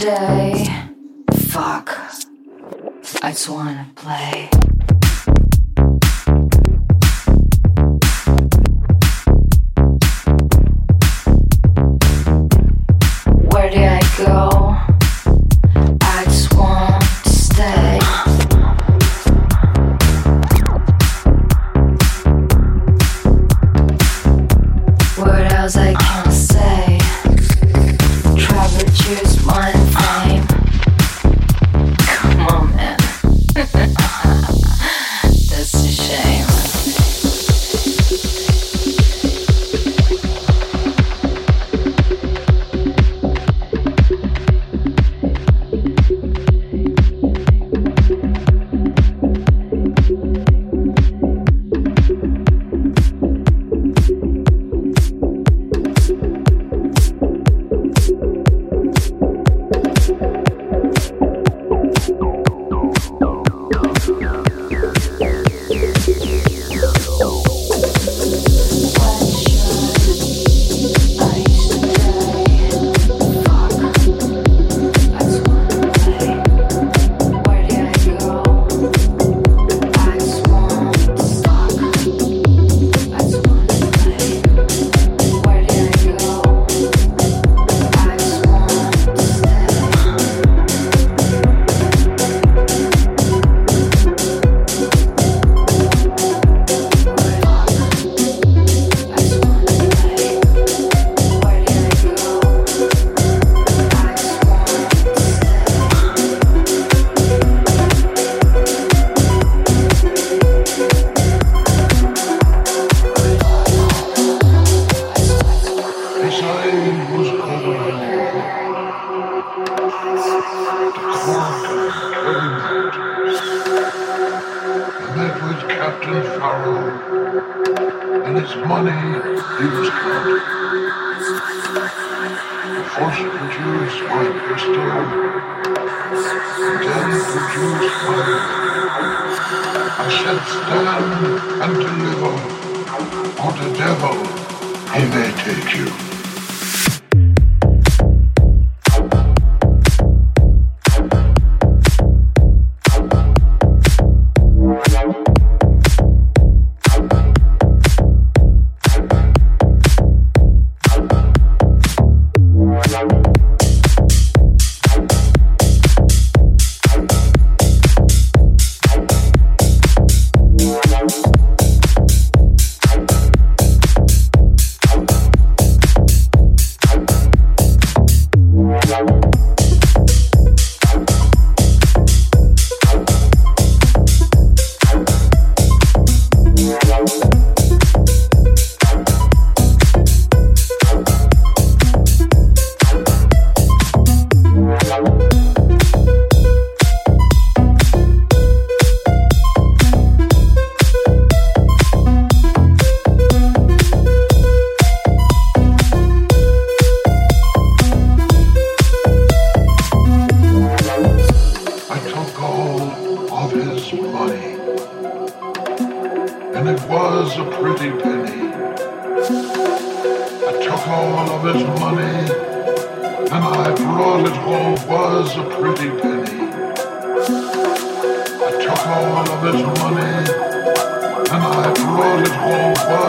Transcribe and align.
day. 0.00 0.64
Fuck. 1.48 1.90
I 3.22 3.32
just 3.32 3.48
wanna 3.50 3.86
play. 3.96 4.48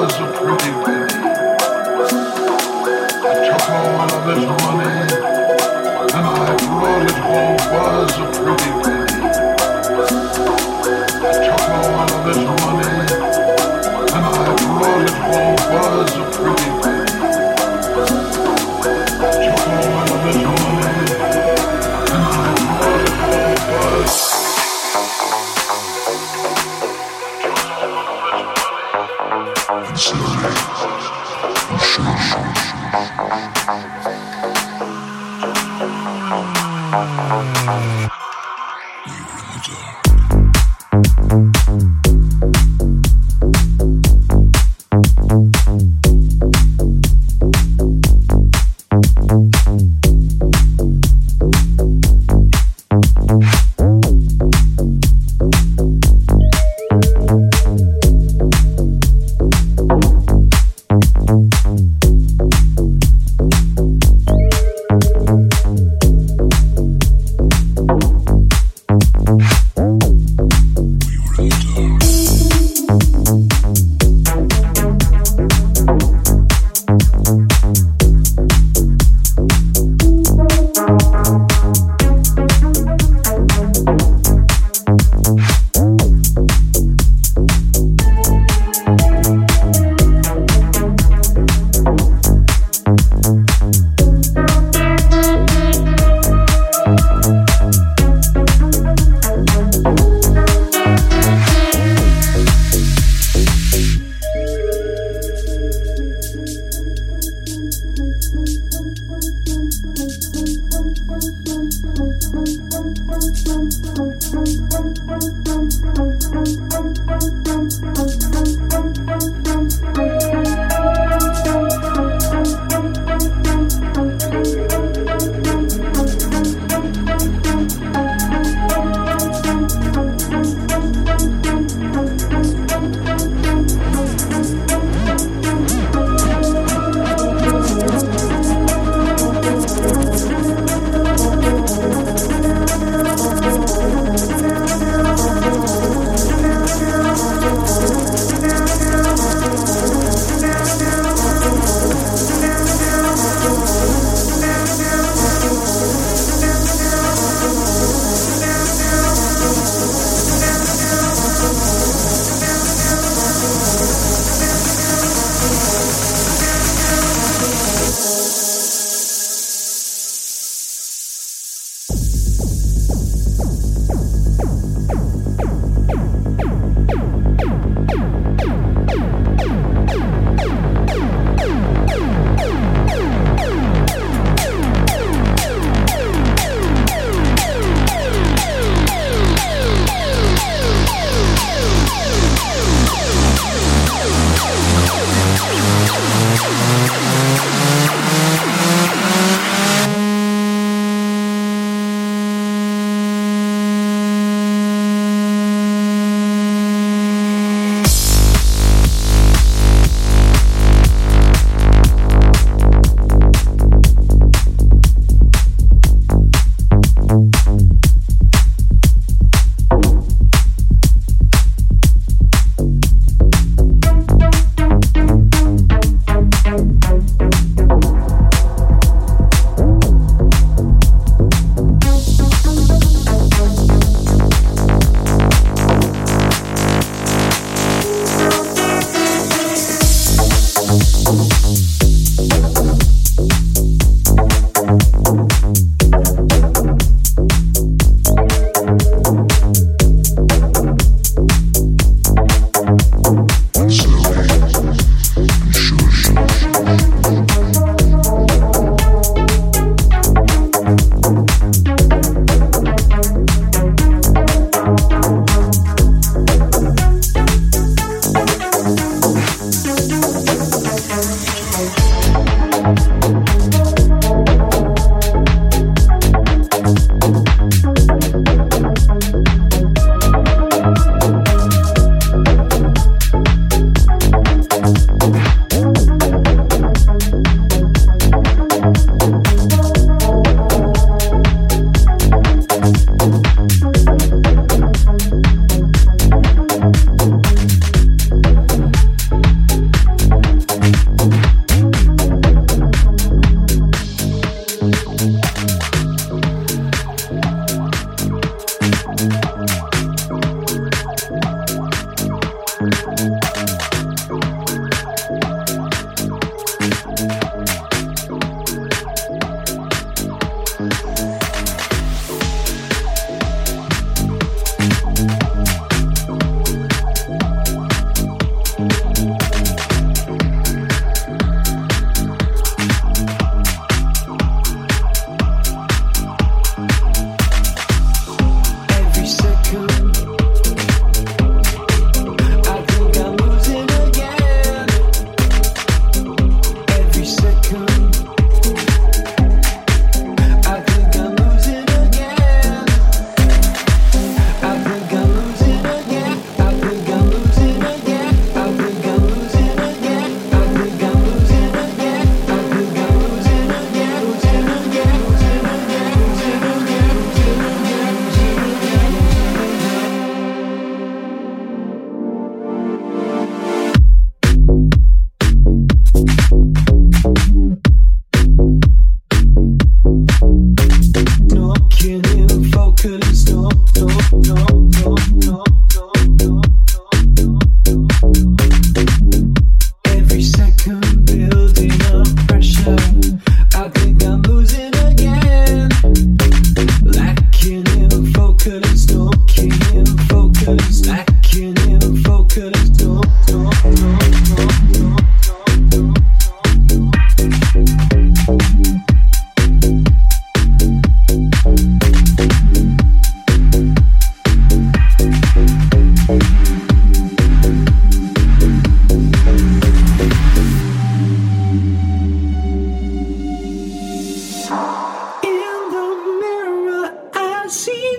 was 0.00 0.14
a 0.18 0.26
pretty 0.32 0.72
girl. 0.84 1.03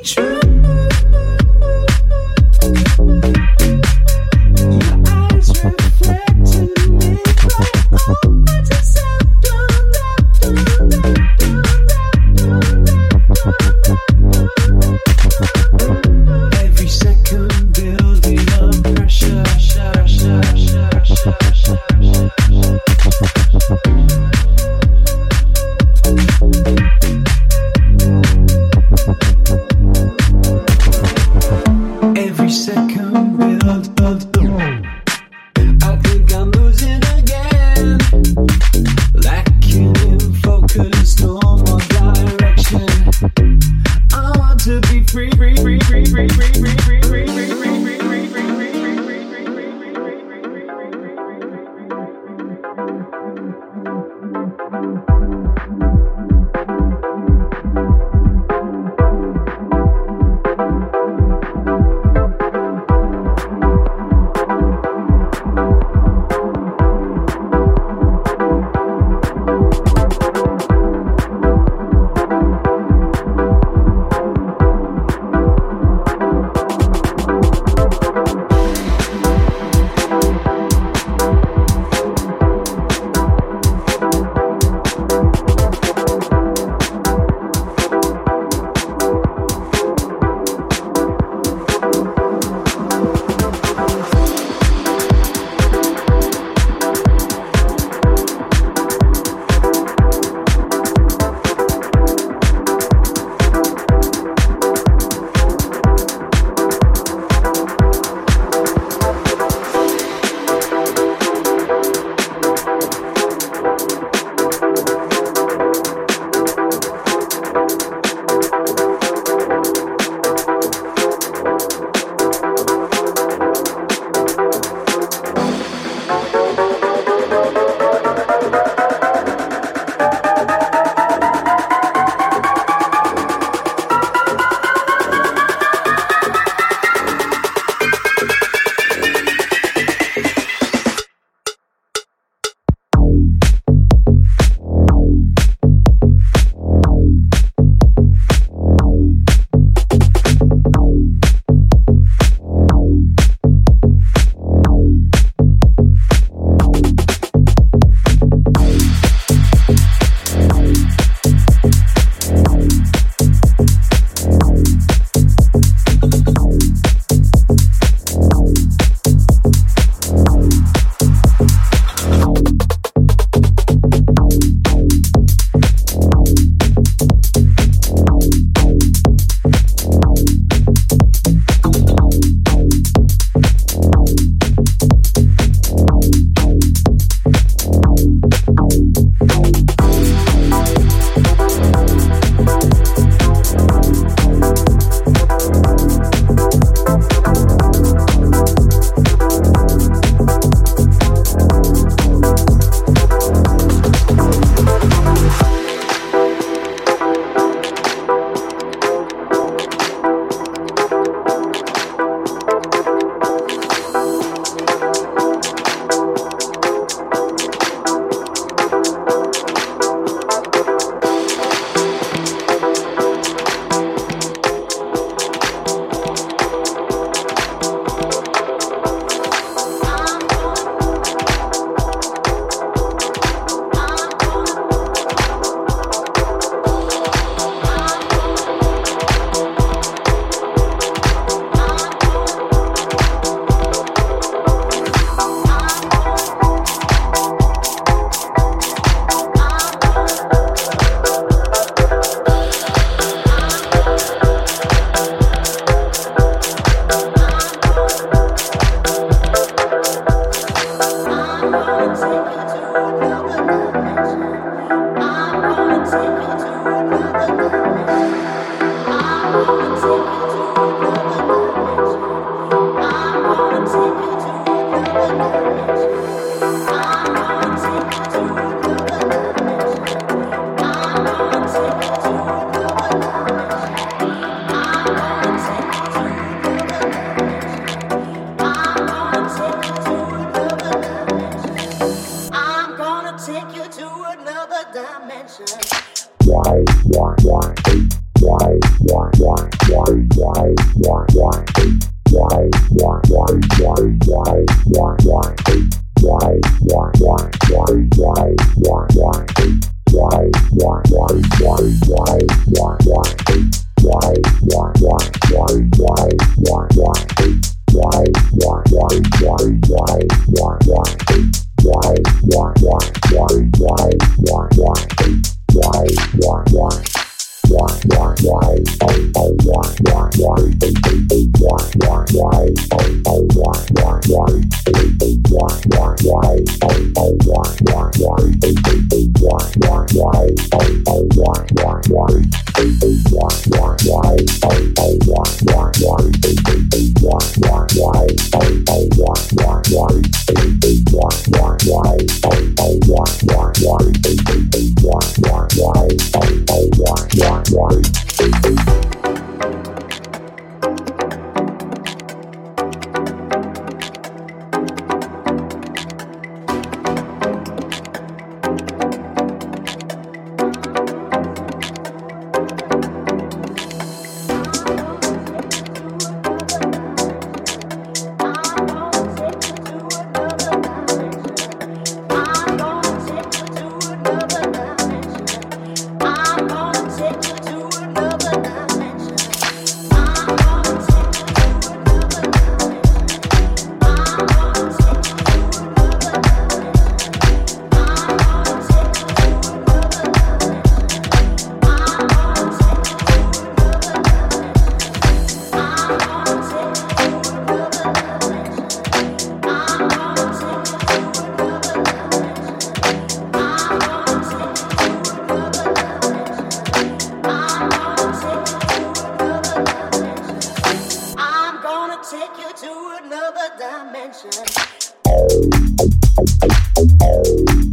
true. 0.03 0.44